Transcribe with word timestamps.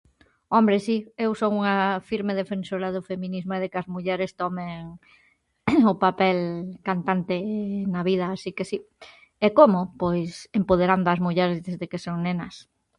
Hombre, 0.55 0.77
si, 0.85 0.97
eu 1.25 1.31
son 1.41 1.51
unha 1.61 1.75
firme 2.09 2.33
defensora 2.41 2.89
do 2.95 3.05
feminismo 3.09 3.51
e 3.55 3.61
de 3.61 3.69
que 3.71 3.79
as 3.81 3.91
mulleres 3.95 4.35
tomen 4.41 4.75
o 5.91 5.93
papel 6.05 6.37
cantante 6.87 7.35
na 7.93 8.01
vida 8.09 8.25
así 8.29 8.49
que 8.57 8.67
si. 8.69 8.77
E 9.45 9.47
como? 9.59 9.79
Pois, 10.01 10.29
empoderando 10.59 11.11
ás 11.13 11.23
mulleres 11.27 11.57
desde 11.67 11.89
que 11.91 12.03
son 12.05 12.17
nenas. 12.25 12.55